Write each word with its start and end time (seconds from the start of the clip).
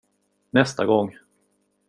Nästa 0.49 0.85
gång. 0.85 1.17